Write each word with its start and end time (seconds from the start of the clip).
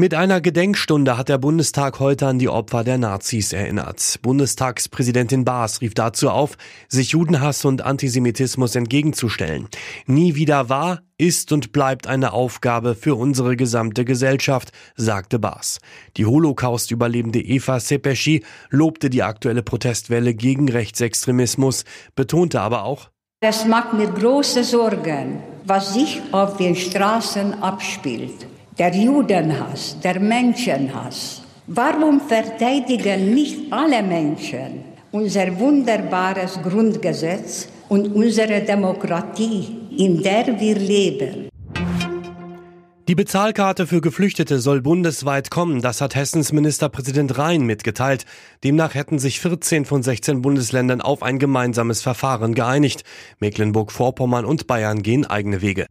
Mit 0.00 0.14
einer 0.14 0.40
Gedenkstunde 0.40 1.18
hat 1.18 1.28
der 1.28 1.36
Bundestag 1.36 2.00
heute 2.00 2.26
an 2.26 2.38
die 2.38 2.48
Opfer 2.48 2.84
der 2.84 2.96
Nazis 2.96 3.52
erinnert. 3.52 4.18
Bundestagspräsidentin 4.22 5.44
Baas 5.44 5.82
rief 5.82 5.92
dazu 5.92 6.30
auf, 6.30 6.56
sich 6.88 7.10
Judenhass 7.10 7.66
und 7.66 7.82
Antisemitismus 7.82 8.76
entgegenzustellen. 8.76 9.68
Nie 10.06 10.36
wieder 10.36 10.70
war, 10.70 11.02
ist 11.18 11.52
und 11.52 11.72
bleibt 11.72 12.06
eine 12.06 12.32
Aufgabe 12.32 12.94
für 12.94 13.14
unsere 13.14 13.56
gesamte 13.56 14.06
Gesellschaft, 14.06 14.72
sagte 14.96 15.38
Baas. 15.38 15.80
Die 16.16 16.24
Holocaust-Überlebende 16.24 17.42
Eva 17.42 17.78
Sepeschi 17.78 18.42
lobte 18.70 19.10
die 19.10 19.22
aktuelle 19.22 19.62
Protestwelle 19.62 20.32
gegen 20.32 20.70
Rechtsextremismus, 20.70 21.84
betonte 22.16 22.62
aber 22.62 22.84
auch, 22.84 23.10
es 23.42 23.66
macht 23.66 23.92
mir 23.92 24.08
große 24.08 24.64
Sorgen, 24.64 25.42
was 25.66 25.92
sich 25.92 26.22
auf 26.32 26.56
den 26.56 26.74
Straßen 26.74 27.62
abspielt 27.62 28.49
der 28.80 28.94
Judenhass, 28.94 29.98
der 30.02 30.18
Menschenhass. 30.18 31.42
Warum 31.66 32.18
verteidigen 32.18 33.34
nicht 33.34 33.70
alle 33.70 34.02
Menschen 34.02 34.84
unser 35.12 35.58
wunderbares 35.58 36.58
Grundgesetz 36.62 37.68
und 37.90 38.14
unsere 38.14 38.62
Demokratie, 38.62 39.68
in 39.98 40.22
der 40.22 40.58
wir 40.58 40.76
leben? 40.76 41.50
Die 43.06 43.14
Bezahlkarte 43.14 43.86
für 43.86 44.00
Geflüchtete 44.00 44.60
soll 44.60 44.80
bundesweit 44.80 45.50
kommen, 45.50 45.82
das 45.82 46.00
hat 46.00 46.14
Hessens 46.14 46.50
Ministerpräsident 46.50 47.36
Rhein 47.36 47.66
mitgeteilt. 47.66 48.24
Demnach 48.64 48.94
hätten 48.94 49.18
sich 49.18 49.40
14 49.40 49.84
von 49.84 50.02
16 50.02 50.40
Bundesländern 50.40 51.02
auf 51.02 51.22
ein 51.22 51.38
gemeinsames 51.38 52.00
Verfahren 52.00 52.54
geeinigt. 52.54 53.04
Mecklenburg-Vorpommern 53.40 54.46
und 54.46 54.66
Bayern 54.66 55.02
gehen 55.02 55.26
eigene 55.26 55.60
Wege. 55.60 55.86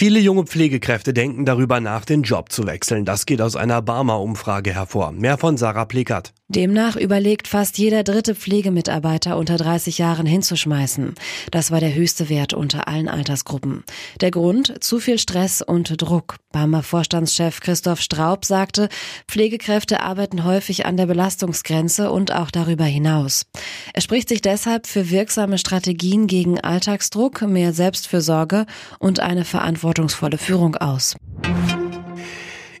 Viele 0.00 0.18
junge 0.18 0.44
Pflegekräfte 0.46 1.12
denken 1.12 1.44
darüber 1.44 1.78
nach, 1.78 2.06
den 2.06 2.22
Job 2.22 2.50
zu 2.50 2.66
wechseln. 2.66 3.04
Das 3.04 3.26
geht 3.26 3.42
aus 3.42 3.54
einer 3.54 3.82
Barmer-Umfrage 3.82 4.72
hervor. 4.72 5.12
Mehr 5.12 5.36
von 5.36 5.58
Sarah 5.58 5.84
Plekert. 5.84 6.32
Demnach 6.50 6.96
überlegt 6.96 7.46
fast 7.46 7.78
jeder 7.78 8.02
dritte 8.02 8.34
Pflegemitarbeiter 8.34 9.36
unter 9.36 9.56
30 9.56 9.98
Jahren 9.98 10.26
hinzuschmeißen. 10.26 11.14
Das 11.52 11.70
war 11.70 11.78
der 11.78 11.94
höchste 11.94 12.28
Wert 12.28 12.54
unter 12.54 12.88
allen 12.88 13.06
Altersgruppen. 13.08 13.84
Der 14.20 14.32
Grund? 14.32 14.82
Zu 14.82 14.98
viel 14.98 15.20
Stress 15.20 15.62
und 15.62 16.02
Druck. 16.02 16.38
Barmer 16.50 16.82
Vorstandschef 16.82 17.60
Christoph 17.60 18.00
Straub 18.00 18.44
sagte, 18.44 18.88
Pflegekräfte 19.28 20.00
arbeiten 20.00 20.42
häufig 20.42 20.86
an 20.86 20.96
der 20.96 21.06
Belastungsgrenze 21.06 22.10
und 22.10 22.32
auch 22.32 22.50
darüber 22.50 22.84
hinaus. 22.84 23.46
Er 23.94 24.00
spricht 24.00 24.28
sich 24.28 24.42
deshalb 24.42 24.88
für 24.88 25.08
wirksame 25.08 25.56
Strategien 25.56 26.26
gegen 26.26 26.58
Alltagsdruck, 26.58 27.42
mehr 27.42 27.72
Selbstfürsorge 27.72 28.66
und 28.98 29.20
eine 29.20 29.44
verantwortungsvolle 29.44 30.38
Führung 30.38 30.74
aus. 30.74 31.14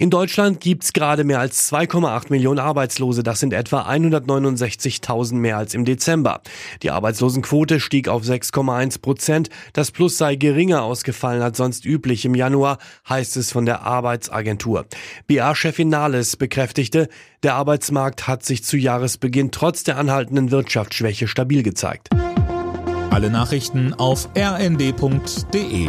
In 0.00 0.10
Deutschland 0.10 0.60
gibt's 0.60 0.92
gerade 0.92 1.24
mehr 1.24 1.40
als 1.40 1.72
2,8 1.72 2.26
Millionen 2.30 2.60
Arbeitslose. 2.60 3.24
Das 3.24 3.40
sind 3.40 3.52
etwa 3.52 3.82
169.000 3.90 5.34
mehr 5.34 5.56
als 5.56 5.74
im 5.74 5.84
Dezember. 5.84 6.40
Die 6.84 6.92
Arbeitslosenquote 6.92 7.80
stieg 7.80 8.06
auf 8.06 8.22
6,1 8.22 9.00
Prozent. 9.00 9.50
Das 9.72 9.90
Plus 9.90 10.16
sei 10.16 10.36
geringer 10.36 10.84
ausgefallen 10.84 11.42
als 11.42 11.58
sonst 11.58 11.84
üblich 11.84 12.24
im 12.24 12.36
Januar, 12.36 12.78
heißt 13.08 13.36
es 13.36 13.50
von 13.50 13.66
der 13.66 13.82
Arbeitsagentur. 13.82 14.86
BA-Chefin 15.26 15.88
Nahles 15.88 16.36
bekräftigte, 16.36 17.08
der 17.42 17.56
Arbeitsmarkt 17.56 18.28
hat 18.28 18.44
sich 18.44 18.62
zu 18.62 18.76
Jahresbeginn 18.76 19.50
trotz 19.50 19.82
der 19.82 19.96
anhaltenden 19.96 20.52
Wirtschaftsschwäche 20.52 21.26
stabil 21.26 21.64
gezeigt. 21.64 22.10
Alle 23.10 23.30
Nachrichten 23.30 23.94
auf 23.94 24.28
rnd.de 24.36 25.88